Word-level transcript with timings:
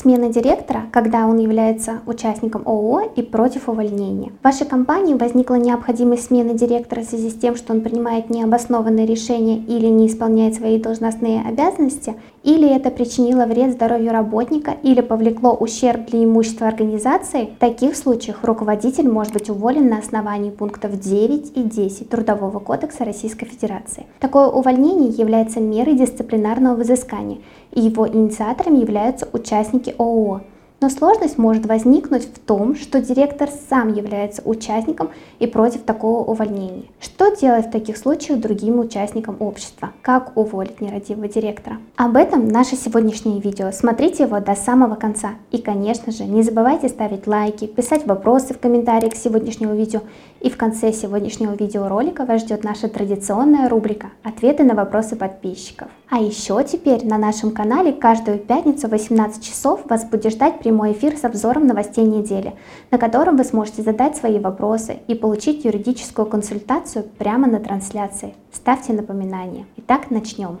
смена 0.00 0.32
директора, 0.32 0.84
когда 0.92 1.26
он 1.26 1.38
является 1.38 2.00
участником 2.06 2.62
ООО 2.64 3.12
и 3.14 3.22
против 3.22 3.68
увольнения. 3.68 4.32
В 4.40 4.44
вашей 4.44 4.66
компании 4.66 5.14
возникла 5.14 5.56
необходимость 5.56 6.26
смены 6.26 6.54
директора 6.54 7.02
в 7.02 7.04
связи 7.04 7.30
с 7.30 7.34
тем, 7.34 7.54
что 7.54 7.74
он 7.74 7.82
принимает 7.82 8.30
необоснованные 8.30 9.06
решения 9.06 9.58
или 9.58 9.86
не 9.86 10.06
исполняет 10.06 10.54
свои 10.54 10.78
должностные 10.78 11.42
обязанности, 11.42 12.14
или 12.42 12.74
это 12.74 12.90
причинило 12.90 13.44
вред 13.44 13.72
здоровью 13.72 14.12
работника 14.12 14.74
или 14.82 15.02
повлекло 15.02 15.54
ущерб 15.54 16.06
для 16.06 16.24
имущества 16.24 16.68
организации, 16.68 17.50
в 17.56 17.58
таких 17.58 17.94
случаях 17.96 18.42
руководитель 18.42 19.08
может 19.08 19.34
быть 19.34 19.50
уволен 19.50 19.88
на 19.90 19.98
основании 19.98 20.50
пунктов 20.50 20.98
9 20.98 21.52
и 21.54 21.62
10 21.62 22.08
Трудового 22.08 22.58
кодекса 22.58 23.04
Российской 23.04 23.44
Федерации. 23.44 24.06
Такое 24.20 24.46
увольнение 24.46 25.10
является 25.10 25.60
мерой 25.60 25.94
дисциплинарного 25.94 26.76
взыскания, 26.76 27.38
и 27.72 27.80
его 27.80 28.08
инициаторами 28.08 28.78
являются 28.78 29.28
участники 29.32 29.94
ООО. 29.98 30.42
Но 30.80 30.88
сложность 30.88 31.36
может 31.36 31.66
возникнуть 31.66 32.24
в 32.24 32.38
том, 32.38 32.74
что 32.74 33.02
директор 33.02 33.50
сам 33.68 33.92
является 33.92 34.40
участником 34.46 35.10
и 35.38 35.46
против 35.46 35.82
такого 35.82 36.24
увольнения. 36.24 36.84
Что 37.00 37.36
делать 37.36 37.66
в 37.66 37.70
таких 37.70 37.98
случаях 37.98 38.40
другим 38.40 38.78
участникам 38.78 39.36
общества? 39.40 39.90
Как 40.00 40.34
уволить 40.38 40.80
нерадивого 40.80 41.28
директора? 41.28 41.76
Об 41.96 42.16
этом 42.16 42.48
наше 42.48 42.76
сегодняшнее 42.76 43.42
видео. 43.42 43.72
Смотрите 43.72 44.22
его 44.22 44.40
до 44.40 44.54
самого 44.54 44.94
конца. 44.94 45.32
И, 45.50 45.58
конечно 45.58 46.12
же, 46.12 46.24
не 46.24 46.42
забывайте 46.42 46.88
ставить 46.88 47.26
лайки, 47.26 47.66
писать 47.66 48.06
вопросы 48.06 48.54
в 48.54 48.58
комментариях 48.58 49.12
к 49.12 49.16
сегодняшнему 49.16 49.74
видео. 49.74 50.00
И 50.40 50.48
в 50.48 50.56
конце 50.56 50.94
сегодняшнего 50.94 51.52
видеоролика 51.52 52.24
вас 52.24 52.40
ждет 52.40 52.64
наша 52.64 52.88
традиционная 52.88 53.68
рубрика 53.68 54.06
«Ответы 54.22 54.64
на 54.64 54.74
вопросы 54.74 55.14
подписчиков». 55.14 55.88
А 56.08 56.18
еще 56.18 56.64
теперь 56.64 57.06
на 57.06 57.18
нашем 57.18 57.50
канале 57.50 57.92
каждую 57.92 58.38
пятницу 58.38 58.88
в 58.88 58.90
18 58.90 59.44
часов 59.44 59.82
вас 59.84 60.04
будет 60.04 60.32
ждать 60.32 60.60
прямой 60.70 60.92
эфир 60.92 61.16
с 61.16 61.24
обзором 61.24 61.66
новостей 61.66 62.04
недели, 62.04 62.54
на 62.92 62.98
котором 62.98 63.36
вы 63.36 63.42
сможете 63.42 63.82
задать 63.82 64.16
свои 64.16 64.38
вопросы 64.38 64.98
и 65.08 65.16
получить 65.16 65.64
юридическую 65.64 66.26
консультацию 66.26 67.04
прямо 67.18 67.48
на 67.48 67.58
трансляции. 67.58 68.34
Ставьте 68.52 68.92
напоминания. 68.92 69.66
Итак, 69.78 70.10
начнем. 70.10 70.60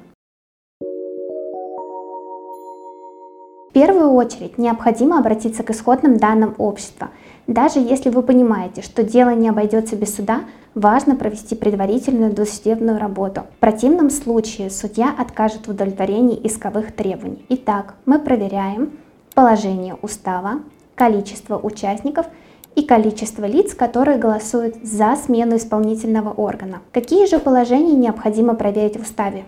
В 3.68 3.72
первую 3.72 4.10
очередь 4.14 4.58
необходимо 4.58 5.20
обратиться 5.20 5.62
к 5.62 5.70
исходным 5.70 6.16
данным 6.16 6.56
общества. 6.58 7.10
Даже 7.46 7.78
если 7.78 8.10
вы 8.10 8.24
понимаете, 8.24 8.82
что 8.82 9.04
дело 9.04 9.30
не 9.30 9.48
обойдется 9.48 9.94
без 9.94 10.12
суда, 10.16 10.40
важно 10.74 11.14
провести 11.14 11.54
предварительную 11.54 12.32
досудебную 12.32 12.98
работу. 12.98 13.42
В 13.58 13.60
противном 13.60 14.10
случае 14.10 14.70
судья 14.70 15.14
откажет 15.16 15.68
в 15.68 15.70
удовлетворении 15.70 16.44
исковых 16.44 16.90
требований. 16.90 17.46
Итак, 17.48 17.94
мы 18.06 18.18
проверяем 18.18 18.90
положение 19.34 19.96
устава, 20.02 20.60
количество 20.94 21.58
участников 21.58 22.26
и 22.74 22.82
количество 22.82 23.44
лиц, 23.44 23.74
которые 23.74 24.18
голосуют 24.18 24.76
за 24.82 25.16
смену 25.16 25.56
исполнительного 25.56 26.30
органа. 26.30 26.80
Какие 26.92 27.26
же 27.26 27.38
положения 27.38 27.94
необходимо 27.94 28.54
проверить 28.54 28.98
в 28.98 29.02
уставе? 29.02 29.44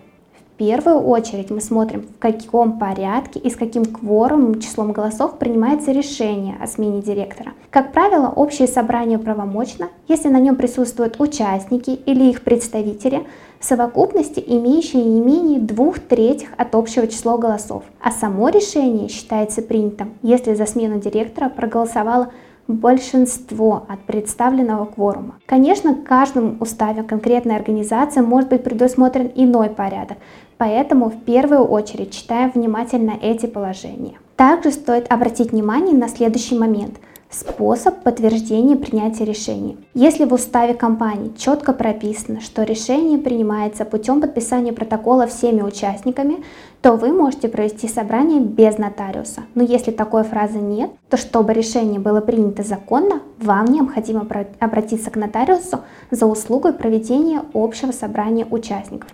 первую 0.63 1.01
очередь 1.01 1.51
мы 1.51 1.61
смотрим, 1.61 2.03
в 2.03 2.19
каком 2.21 2.79
порядке 2.79 3.41
и 3.41 3.51
с 3.51 3.57
каким 3.57 3.85
кворумом, 3.85 4.61
числом 4.61 4.93
голосов 4.93 5.37
принимается 5.37 5.91
решение 5.91 6.57
о 6.63 6.69
смене 6.69 7.03
директора. 7.03 7.51
Как 7.71 7.93
правило, 7.93 8.29
общее 8.29 8.69
собрание 8.69 9.19
правомочно, 9.19 9.89
если 10.07 10.29
на 10.29 10.39
нем 10.39 10.55
присутствуют 10.55 11.21
участники 11.21 11.91
или 11.91 12.31
их 12.31 12.43
представители, 12.43 13.27
в 13.63 13.65
совокупности 13.65 14.43
имеющие 14.45 15.05
не 15.05 15.21
менее 15.21 15.61
двух 15.61 16.01
третьих 16.01 16.49
от 16.57 16.75
общего 16.75 17.07
числа 17.07 17.39
голосов. 17.39 17.85
А 18.01 18.11
само 18.11 18.49
решение 18.49 19.09
считается 19.09 19.63
принятым, 19.63 20.15
если 20.23 20.55
за 20.55 20.67
смену 20.67 20.99
директора 20.99 21.49
проголосовало 21.49 22.33
большинство 22.67 23.85
от 23.89 24.01
представленного 24.01 24.87
кворума. 24.87 25.37
Конечно, 25.47 25.95
в 25.95 26.03
каждом 26.03 26.57
уставе 26.61 27.05
конкретной 27.05 27.55
организации 27.55 28.21
может 28.21 28.51
быть 28.51 28.65
предусмотрен 28.65 29.31
иной 29.35 29.71
порядок, 29.71 30.19
поэтому 30.59 31.11
в 31.11 31.23
первую 31.23 31.65
очередь 31.65 32.13
читаем 32.13 32.51
внимательно 32.53 33.15
эти 33.23 33.47
положения. 33.47 34.19
Также 34.35 34.73
стоит 34.73 35.11
обратить 35.13 35.53
внимание 35.53 35.95
на 35.95 36.09
следующий 36.09 36.59
момент– 36.59 36.97
Способ 37.33 38.03
подтверждения 38.03 38.77
принятия 38.77 39.25
решений. 39.25 39.79
Если 39.95 40.27
в 40.27 40.35
уставе 40.35 40.75
компании 40.75 41.33
четко 41.35 41.73
прописано, 41.73 42.43
что 42.43 42.63
решение 42.63 43.17
принимается 43.17 43.87
путем 43.87 44.21
подписания 44.21 44.75
протокола 44.75 45.27
всеми 45.27 45.63
участниками, 45.63 46.45
то 46.83 46.93
вы 46.93 47.11
можете 47.11 47.49
провести 47.49 47.89
собрание 47.89 48.39
без 48.39 48.77
нотариуса. 48.77 49.45
Но 49.55 49.63
если 49.63 49.93
такой 49.93 50.25
фразы 50.25 50.59
нет, 50.59 50.91
то 51.09 51.17
чтобы 51.17 51.55
решение 51.55 51.99
было 51.99 52.21
принято 52.21 52.63
законно, 52.63 53.23
вам 53.39 53.65
необходимо 53.65 54.27
обратиться 54.61 55.11
к 55.11 55.17
нотариусу 55.17 55.81
за 56.11 56.27
услугой 56.27 56.75
проведения 56.75 57.43
общего 57.55 57.93
собрания 57.93 58.45
участников. 58.45 59.11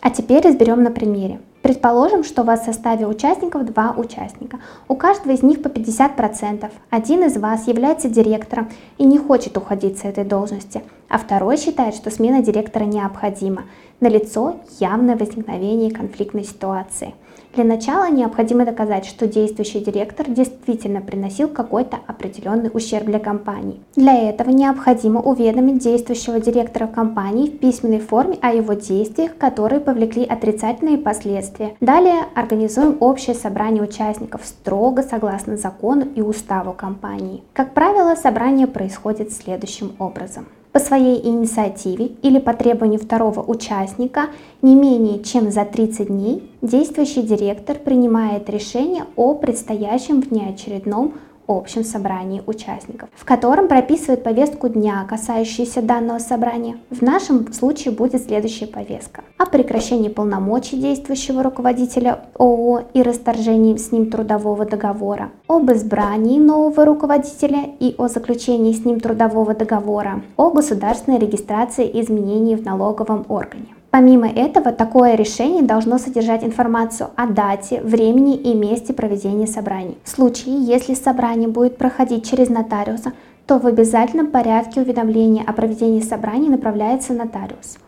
А 0.00 0.10
теперь 0.10 0.42
разберем 0.44 0.82
на 0.82 0.90
примере. 0.90 1.38
Предположим, 1.62 2.24
что 2.24 2.42
у 2.42 2.44
вас 2.44 2.62
в 2.62 2.64
составе 2.64 3.06
участников 3.06 3.64
два 3.64 3.94
участника. 3.96 4.58
У 4.88 4.96
каждого 4.96 5.32
из 5.32 5.42
них 5.42 5.62
по 5.62 5.68
50%. 5.68 6.70
Один 6.90 7.24
из 7.24 7.36
вас 7.36 7.68
является 7.68 8.08
директором 8.08 8.68
и 8.98 9.04
не 9.04 9.18
хочет 9.18 9.56
уходить 9.56 9.98
с 9.98 10.04
этой 10.04 10.24
должности, 10.24 10.82
а 11.12 11.18
второй 11.18 11.58
считает, 11.58 11.94
что 11.94 12.10
смена 12.10 12.42
директора 12.42 12.84
необходима. 12.84 13.64
Налицо 14.00 14.56
явное 14.80 15.14
возникновение 15.14 15.92
конфликтной 15.92 16.42
ситуации. 16.42 17.14
Для 17.54 17.64
начала 17.64 18.10
необходимо 18.10 18.64
доказать, 18.64 19.04
что 19.04 19.26
действующий 19.26 19.80
директор 19.80 20.26
действительно 20.26 21.02
приносил 21.02 21.48
какой-то 21.48 21.98
определенный 22.06 22.70
ущерб 22.72 23.04
для 23.04 23.18
компании. 23.18 23.78
Для 23.94 24.30
этого 24.30 24.48
необходимо 24.48 25.20
уведомить 25.20 25.82
действующего 25.82 26.40
директора 26.40 26.86
компании 26.86 27.50
в 27.50 27.58
письменной 27.58 28.00
форме 28.00 28.38
о 28.40 28.54
его 28.54 28.72
действиях, 28.72 29.36
которые 29.36 29.82
повлекли 29.82 30.24
отрицательные 30.24 30.96
последствия. 30.96 31.74
Далее 31.80 32.24
организуем 32.34 32.96
общее 33.00 33.36
собрание 33.36 33.82
участников 33.82 34.46
строго 34.46 35.02
согласно 35.02 35.58
закону 35.58 36.06
и 36.14 36.22
уставу 36.22 36.72
компании. 36.72 37.42
Как 37.52 37.74
правило, 37.74 38.14
собрание 38.14 38.66
происходит 38.66 39.30
следующим 39.30 39.92
образом 39.98 40.46
по 40.72 40.78
своей 40.78 41.24
инициативе 41.26 42.12
или 42.22 42.38
по 42.38 42.54
требованию 42.54 42.98
второго 42.98 43.40
участника 43.40 44.28
не 44.62 44.74
менее 44.74 45.22
чем 45.22 45.50
за 45.50 45.64
30 45.64 46.08
дней 46.08 46.50
действующий 46.62 47.22
директор 47.22 47.78
принимает 47.78 48.48
решение 48.48 49.04
о 49.16 49.34
предстоящем 49.34 50.20
внеочередном 50.20 51.14
общем 51.46 51.84
собрании 51.84 52.42
участников, 52.46 53.08
в 53.14 53.24
котором 53.24 53.68
прописывает 53.68 54.22
повестку 54.22 54.68
дня, 54.68 55.04
касающуюся 55.08 55.82
данного 55.82 56.18
собрания. 56.18 56.78
В 56.90 57.02
нашем 57.02 57.52
случае 57.52 57.94
будет 57.94 58.24
следующая 58.24 58.66
повестка. 58.66 59.24
О 59.38 59.46
прекращении 59.46 60.08
полномочий 60.08 60.76
действующего 60.76 61.42
руководителя 61.42 62.20
ООО 62.38 62.84
и 62.94 63.02
расторжении 63.02 63.76
с 63.76 63.92
ним 63.92 64.10
трудового 64.10 64.64
договора, 64.64 65.30
об 65.48 65.70
избрании 65.70 66.38
нового 66.38 66.84
руководителя 66.84 67.64
и 67.80 67.94
о 67.98 68.08
заключении 68.08 68.72
с 68.72 68.84
ним 68.84 69.00
трудового 69.00 69.54
договора, 69.54 70.22
о 70.36 70.50
государственной 70.50 71.18
регистрации 71.18 71.90
изменений 72.00 72.56
в 72.56 72.64
налоговом 72.64 73.26
органе. 73.28 73.74
Помимо 73.92 74.26
этого, 74.26 74.72
такое 74.72 75.16
решение 75.16 75.62
должно 75.62 75.98
содержать 75.98 76.42
информацию 76.44 77.10
о 77.14 77.26
дате, 77.26 77.82
времени 77.82 78.36
и 78.36 78.54
месте 78.54 78.94
проведения 78.94 79.46
собраний. 79.46 79.98
В 80.02 80.08
случае, 80.08 80.64
если 80.64 80.94
собрание 80.94 81.46
будет 81.46 81.76
проходить 81.76 82.26
через 82.26 82.48
нотариуса, 82.48 83.12
то 83.46 83.58
в 83.58 83.66
обязательном 83.66 84.28
порядке 84.28 84.80
уведомление 84.80 85.44
о 85.44 85.52
проведении 85.52 86.00
собраний 86.00 86.48
направляется 86.48 87.12
нотариусу. 87.12 87.80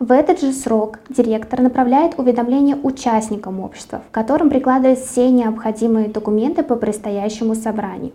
В 0.00 0.10
этот 0.10 0.40
же 0.40 0.52
срок 0.52 0.98
директор 1.08 1.60
направляет 1.60 2.18
уведомление 2.18 2.74
участникам 2.74 3.60
общества, 3.60 4.02
в 4.08 4.10
котором 4.10 4.50
прикладывает 4.50 4.98
все 4.98 5.30
необходимые 5.30 6.08
документы 6.08 6.64
по 6.64 6.74
предстоящему 6.74 7.54
собранию. 7.54 8.10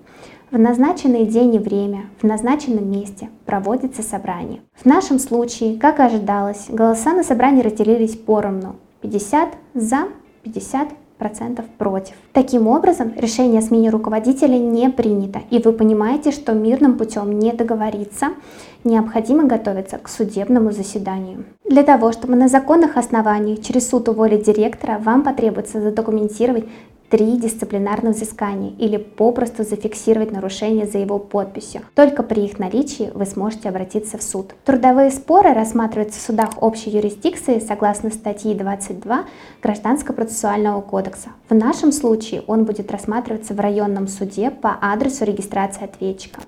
В 0.50 0.58
назначенный 0.58 1.26
день 1.26 1.56
и 1.56 1.60
время, 1.60 2.06
в 2.22 2.24
назначенном 2.24 2.90
месте 2.90 3.30
проводится 3.46 4.02
собрание. 4.02 4.62
В 4.74 4.86
нашем 4.86 5.20
случае, 5.20 5.78
как 5.78 6.00
и 6.00 6.04
ожидалось, 6.04 6.68
голоса 6.70 7.14
на 7.14 7.26
собрании 7.26 7.62
разделились 7.62 8.16
поровну. 8.16 8.78
50 9.02 9.50
за, 9.74 10.08
50 10.44 10.88
процентов 11.18 11.66
против. 11.78 12.14
Таким 12.32 12.68
образом, 12.68 13.12
решение 13.18 13.60
о 13.60 13.62
смене 13.62 13.90
руководителя 13.90 14.58
не 14.58 14.90
принято, 14.90 15.42
и 15.50 15.60
вы 15.60 15.74
понимаете, 15.74 16.32
что 16.32 16.54
мирным 16.54 16.98
путем 16.98 17.38
не 17.38 17.52
договориться, 17.52 18.28
необходимо 18.86 19.44
готовиться 19.44 19.98
к 19.98 20.08
судебному 20.08 20.72
заседанию. 20.72 21.44
Для 21.66 21.84
того, 21.84 22.14
чтобы 22.14 22.36
на 22.36 22.48
законных 22.48 22.96
основаниях 22.96 23.62
через 23.62 23.90
суд 23.90 24.08
уволить 24.08 24.46
директора, 24.46 24.98
вам 25.00 25.24
потребуется 25.24 25.82
задокументировать 25.82 26.66
три 27.10 27.38
дисциплинарных 27.38 28.16
взыскания 28.16 28.74
или 28.78 28.98
попросту 28.98 29.64
зафиксировать 29.64 30.32
нарушение 30.32 30.86
за 30.86 30.98
его 30.98 31.20
подписью. 31.20 31.82
Только 31.96 32.24
при 32.24 32.46
их 32.46 32.60
наличии 32.60 33.12
вы 33.14 33.26
сможете 33.26 33.70
обратиться 33.70 34.18
в 34.18 34.24
суд. 34.24 34.54
Трудовые 34.66 35.12
споры 35.12 35.54
рассматриваются 35.54 36.20
в 36.20 36.24
судах 36.24 36.62
общей 36.62 36.90
юрисдикции 36.90 37.60
согласно 37.60 38.10
статьи 38.10 38.54
22 38.54 39.26
Гражданского 39.62 40.16
процессуального 40.16 40.82
кодекса. 40.82 41.30
В 41.50 41.56
нашем 41.56 41.92
случае 41.92 42.44
он 42.48 42.66
будет 42.66 42.92
рассматриваться 42.92 43.54
в 43.54 43.60
районном 43.60 44.08
суде 44.08 44.52
по 44.52 44.78
адресу 44.82 45.26
регистрации 45.26 45.84
ответчика. 45.84 46.42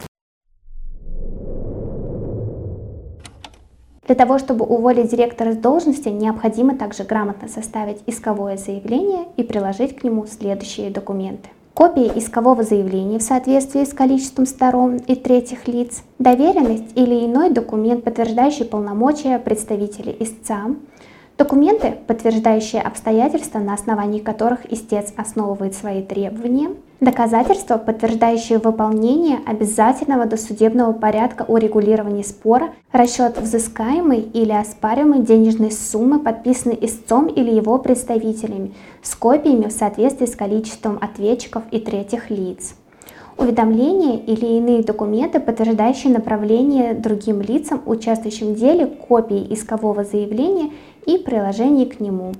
Для 4.10 4.16
того, 4.16 4.40
чтобы 4.40 4.66
уволить 4.66 5.12
директора 5.12 5.52
с 5.52 5.56
должности, 5.56 6.10
необходимо 6.10 6.76
также 6.76 7.04
грамотно 7.04 7.48
составить 7.48 8.02
исковое 8.08 8.58
заявление 8.58 9.28
и 9.38 9.44
приложить 9.44 9.96
к 9.96 10.04
нему 10.04 10.26
следующие 10.26 10.90
документы. 10.90 11.50
Копия 11.76 12.12
искового 12.16 12.64
заявления 12.64 13.20
в 13.20 13.22
соответствии 13.22 13.84
с 13.84 13.94
количеством 13.94 14.48
сторон 14.48 14.96
и 14.96 15.14
третьих 15.16 15.68
лиц, 15.68 16.02
доверенность 16.18 16.92
или 16.96 17.24
иной 17.24 17.52
документ, 17.52 18.04
подтверждающий 18.04 18.66
полномочия 18.66 19.38
представителей 19.38 20.18
истца, 20.20 20.66
Документы, 21.40 21.94
подтверждающие 22.06 22.82
обстоятельства, 22.82 23.60
на 23.60 23.74
основании 23.74 24.20
которых 24.20 24.70
истец 24.74 25.14
основывает 25.16 25.74
свои 25.74 26.04
требования. 26.04 26.72
Доказательства, 27.00 27.78
подтверждающие 27.78 28.58
выполнение 28.58 29.40
обязательного 29.46 30.26
досудебного 30.26 30.92
порядка 30.92 31.46
урегулирования 31.48 32.26
спора, 32.26 32.74
расчет 32.92 33.38
взыскаемой 33.40 34.20
или 34.20 34.52
оспариваемой 34.52 35.22
денежной 35.22 35.72
суммы, 35.72 36.20
подписанной 36.20 36.78
истцом 36.82 37.28
или 37.28 37.52
его 37.52 37.78
представителями, 37.78 38.74
с 39.02 39.16
копиями 39.16 39.70
в 39.70 39.72
соответствии 39.72 40.26
с 40.26 40.36
количеством 40.36 40.98
ответчиков 41.00 41.64
и 41.72 41.80
третьих 41.80 42.30
лиц 42.30 42.76
уведомления 43.40 44.18
или 44.18 44.58
иные 44.58 44.84
документы, 44.84 45.40
подтверждающие 45.40 46.12
направление 46.12 46.94
другим 46.94 47.42
лицам, 47.42 47.82
участвующим 47.86 48.54
в 48.54 48.60
деле, 48.60 48.86
копии 48.86 49.54
искового 49.54 50.04
заявления 50.04 50.72
и 51.06 51.18
приложений 51.18 51.86
к 51.88 52.00
нему. 52.00 52.34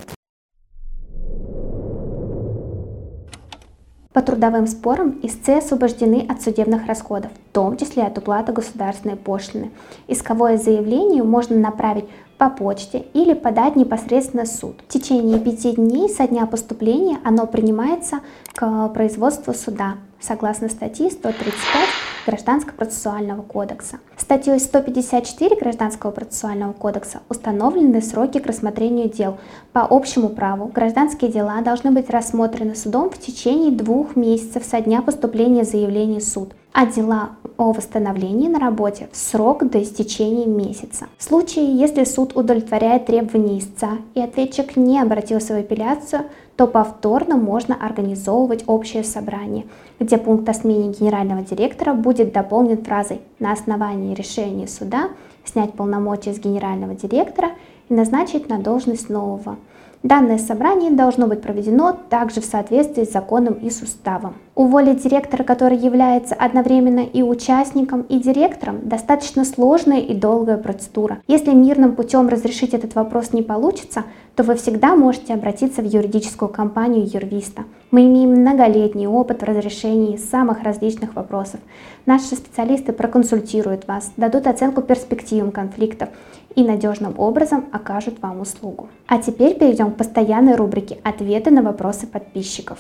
По 4.12 4.24
трудовым 4.24 4.66
спорам 4.68 5.20
истцы 5.22 5.52
освобождены 5.52 6.26
от 6.28 6.42
судебных 6.42 6.88
расходов, 6.88 7.32
в 7.32 7.54
том 7.54 7.78
числе 7.78 8.04
от 8.04 8.18
уплаты 8.18 8.52
государственной 8.52 9.16
пошлины. 9.16 9.72
Исковое 10.08 10.58
заявление 10.58 11.24
можно 11.24 11.56
направить 11.56 12.06
по 12.38 12.50
почте 12.50 13.06
или 13.14 13.34
подать 13.34 13.76
непосредственно 13.76 14.46
в 14.46 14.48
суд. 14.48 14.82
В 14.88 14.92
течение 14.92 15.40
пяти 15.40 15.74
дней 15.74 16.10
со 16.10 16.28
дня 16.28 16.48
поступления 16.48 17.20
оно 17.24 17.46
принимается 17.46 18.22
к 18.56 18.90
производству 18.90 19.54
суда 19.54 19.96
согласно 20.20 20.70
статьи 20.70 21.10
135 21.10 22.09
Гражданского 22.26 22.76
процессуального 22.76 23.42
кодекса. 23.42 24.00
Статьей 24.18 24.60
154 24.60 25.56
Гражданского 25.56 26.12
процессуального 26.12 26.74
кодекса 26.74 27.22
установлены 27.30 28.02
сроки 28.02 28.40
к 28.40 28.46
рассмотрению 28.46 29.10
дел. 29.10 29.38
По 29.74 29.82
общему 29.90 30.30
праву 30.30 30.66
гражданские 30.68 31.32
дела 31.32 31.62
должны 31.62 31.92
быть 31.92 32.10
рассмотрены 32.10 32.76
судом 32.76 33.10
в 33.10 33.20
течение 33.20 33.72
двух 33.72 34.16
месяцев 34.16 34.64
со 34.64 34.82
дня 34.82 35.02
поступления 35.02 35.64
заявления 35.64 36.20
в 36.20 36.24
суд 36.24 36.54
а 36.72 36.86
дела 36.86 37.32
о 37.58 37.74
восстановлении 37.74 38.48
на 38.48 38.60
работе 38.60 39.10
в 39.12 39.18
срок 39.18 39.70
до 39.70 39.82
истечения 39.84 40.46
месяца. 40.46 41.08
В 41.18 41.24
случае, 41.24 41.76
если 41.76 42.04
суд 42.04 42.38
удовлетворяет 42.38 43.06
требования 43.06 43.60
истца 43.60 43.98
и 44.14 44.22
ответчик 44.22 44.78
не 44.78 45.00
обратился 45.00 45.56
в 45.56 45.58
апелляцию, 45.58 46.26
то 46.60 46.68
повторно 46.68 47.38
можно 47.38 47.74
организовывать 47.74 48.66
общее 48.68 49.06
собрание, 49.06 49.66
где 49.98 50.18
пункт 50.18 50.50
о 50.50 50.54
смене 50.54 50.92
генерального 50.92 51.42
директора 51.42 51.94
будет 51.94 52.34
дополнен 52.34 52.84
фразой 52.84 53.22
«на 53.40 53.54
основании 53.54 54.14
решения 54.14 54.68
суда 54.68 55.08
снять 55.46 55.72
полномочия 55.72 56.34
с 56.34 56.38
генерального 56.38 56.96
директора 56.96 57.52
и 57.88 57.94
назначить 57.94 58.50
на 58.50 58.60
должность 58.60 59.08
нового». 59.08 59.56
Данное 60.02 60.38
собрание 60.38 60.92
должно 60.92 61.28
быть 61.28 61.42
проведено 61.42 61.94
также 62.10 62.40
в 62.40 62.46
соответствии 62.46 63.04
с 63.04 63.12
законом 63.12 63.56
и 63.56 63.70
с 63.70 63.82
уставом. 63.82 64.36
Уволить 64.56 65.04
директора, 65.04 65.44
который 65.44 65.78
является 65.78 66.36
одновременно 66.36 67.02
и 67.02 67.22
участником, 67.22 68.04
и 68.04 68.18
директором, 68.18 68.88
достаточно 68.88 69.44
сложная 69.44 70.00
и 70.00 70.14
долгая 70.14 70.58
процедура. 70.58 71.20
Если 71.28 71.52
мирным 71.52 71.96
путем 71.96 72.30
разрешить 72.30 72.74
этот 72.74 72.96
вопрос 72.96 73.34
не 73.34 73.42
получится, 73.42 74.06
то 74.36 74.44
вы 74.44 74.56
всегда 74.56 74.96
можете 74.96 75.34
обратиться 75.34 75.82
в 75.82 75.86
юридическую 75.86 76.48
компанию 76.48 77.06
юрвиста. 77.06 77.66
Мы 77.92 78.06
имеем 78.06 78.30
многолетний 78.32 79.06
опыт 79.06 79.42
в 79.42 79.46
разрешении 79.46 80.16
самых 80.16 80.64
различных 80.64 81.16
вопросов. 81.16 81.60
Наши 82.06 82.36
специалисты 82.36 82.94
проконсультируют 82.94 83.86
вас, 83.86 84.14
дадут 84.16 84.48
оценку 84.48 84.82
перспективам 84.82 85.52
конфликтов 85.52 86.08
и 86.56 86.64
надежным 86.64 87.16
образом 87.18 87.66
окажут 87.72 88.22
вам 88.22 88.42
услугу. 88.42 88.88
А 89.08 89.20
теперь 89.20 89.58
перейдем 89.58 89.89
к 89.92 89.98
постоянной 89.98 90.56
рубрике 90.56 91.00
«Ответы 91.04 91.52
на 91.52 91.62
вопросы 91.62 92.08
подписчиков». 92.08 92.80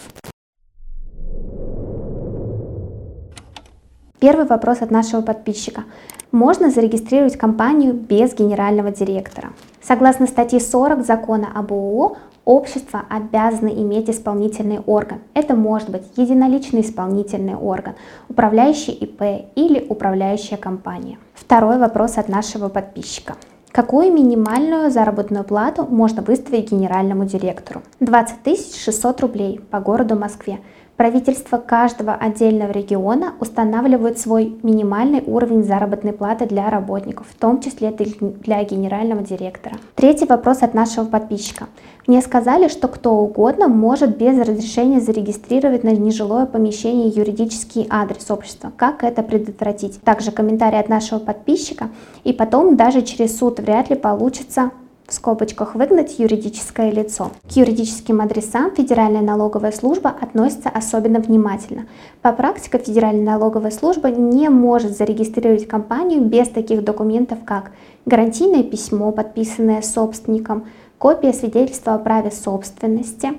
Первый 4.20 4.46
вопрос 4.46 4.82
от 4.82 4.92
нашего 4.92 5.22
подписчика. 5.22 5.86
Можно 6.34 6.70
зарегистрировать 6.70 7.38
компанию 7.38 7.94
без 7.94 8.36
генерального 8.36 8.92
директора? 8.92 9.54
Согласно 9.82 10.28
статье 10.28 10.60
40 10.60 11.06
закона 11.06 11.48
об 11.56 11.72
ООО, 11.72 12.18
общество 12.44 13.04
обязано 13.10 13.70
иметь 13.70 14.10
исполнительный 14.10 14.80
орган. 14.80 15.20
Это 15.34 15.56
может 15.56 15.90
быть 15.90 16.04
единоличный 16.18 16.82
исполнительный 16.82 17.56
орган, 17.56 17.96
управляющий 18.28 18.92
ИП 18.92 19.22
или 19.56 19.86
управляющая 19.88 20.58
компания. 20.58 21.18
Второй 21.34 21.78
вопрос 21.78 22.18
от 22.18 22.28
нашего 22.28 22.68
подписчика. 22.68 23.36
Какую 23.80 24.12
минимальную 24.12 24.92
заработную 24.92 25.46
плату 25.46 25.86
можно 25.86 26.22
выставить 26.22 26.70
генеральному 26.70 27.24
директору? 27.24 27.82
20 28.02 28.76
600 28.76 29.22
рублей 29.22 29.62
по 29.72 29.80
городу 29.80 30.18
Москве. 30.18 30.60
Правительство 31.00 31.56
каждого 31.56 32.14
отдельного 32.14 32.72
региона 32.72 33.32
устанавливает 33.40 34.20
свой 34.20 34.60
минимальный 34.64 35.24
уровень 35.26 35.64
заработной 35.64 36.12
платы 36.12 36.46
для 36.46 36.70
работников, 36.70 37.26
в 37.30 37.40
том 37.40 37.62
числе 37.62 37.92
для 37.92 38.64
генерального 38.66 39.24
директора. 39.24 39.78
Третий 39.96 40.26
вопрос 40.26 40.62
от 40.62 40.74
нашего 40.74 41.06
подписчика. 41.06 41.68
Мне 42.06 42.22
сказали, 42.22 42.68
что 42.68 42.90
кто 42.90 43.14
угодно 43.14 43.70
может 43.70 44.18
без 44.18 44.38
разрешения 44.46 45.00
зарегистрировать 45.00 45.86
на 45.86 45.92
нежилое 45.92 46.46
помещение 46.46 47.08
юридический 47.08 47.88
адрес 47.90 48.30
общества. 48.30 48.74
Как 48.76 49.06
это 49.06 49.24
предотвратить? 49.24 50.02
Также 50.02 50.32
комментарий 50.32 50.82
от 50.82 50.90
нашего 50.90 51.20
подписчика. 51.20 51.88
И 52.26 52.34
потом 52.34 52.76
даже 52.76 53.04
через 53.04 53.40
суд 53.40 53.62
вряд 53.62 53.90
ли 53.90 53.96
получится 53.96 54.72
в 55.10 55.14
скобочках 55.14 55.76
выгнать 55.76 56.20
юридическое 56.20 56.92
лицо. 56.92 57.32
К 57.48 57.52
юридическим 57.56 58.22
адресам 58.22 58.72
Федеральная 58.76 59.22
налоговая 59.22 59.72
служба 59.72 60.10
относится 60.10 60.70
особенно 60.70 61.20
внимательно. 61.20 61.88
По 62.22 62.32
практике 62.32 62.78
Федеральная 62.78 63.26
налоговая 63.34 63.72
служба 63.72 64.10
не 64.10 64.50
может 64.50 64.96
зарегистрировать 64.96 65.68
компанию 65.68 66.22
без 66.22 66.50
таких 66.50 66.84
документов, 66.84 67.40
как 67.46 67.72
гарантийное 68.06 68.64
письмо, 68.64 69.12
подписанное 69.12 69.82
собственником, 69.82 70.66
копия 70.98 71.34
свидетельства 71.34 71.96
о 71.96 72.00
праве 72.00 72.32
собственности, 72.32 73.32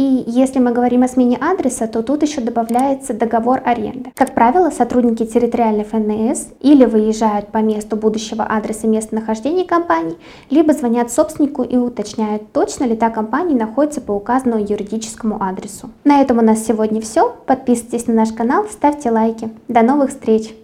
и 0.00 0.24
если 0.26 0.60
мы 0.60 0.72
говорим 0.72 1.02
о 1.02 1.08
смене 1.08 1.36
адреса, 1.36 1.86
то 1.86 2.02
тут 2.02 2.22
еще 2.22 2.40
добавляется 2.40 3.12
договор 3.12 3.60
аренды. 3.62 4.10
Как 4.14 4.34
правило, 4.34 4.70
сотрудники 4.70 5.26
территориальной 5.26 5.84
ФНС 5.84 6.48
или 6.60 6.86
выезжают 6.86 7.48
по 7.48 7.58
месту 7.58 7.96
будущего 7.96 8.44
адреса 8.44 8.86
местонахождения 8.86 9.66
компании, 9.66 10.16
либо 10.48 10.72
звонят 10.72 11.12
собственнику 11.12 11.64
и 11.64 11.76
уточняют, 11.76 12.50
точно 12.52 12.84
ли 12.84 12.96
та 12.96 13.10
компания 13.10 13.54
находится 13.54 14.00
по 14.00 14.12
указанному 14.12 14.64
юридическому 14.64 15.42
адресу. 15.42 15.90
На 16.04 16.22
этом 16.22 16.38
у 16.38 16.42
нас 16.42 16.64
сегодня 16.64 17.02
все. 17.02 17.36
Подписывайтесь 17.44 18.06
на 18.06 18.14
наш 18.14 18.32
канал, 18.32 18.64
ставьте 18.70 19.10
лайки. 19.10 19.50
До 19.68 19.82
новых 19.82 20.10
встреч! 20.10 20.54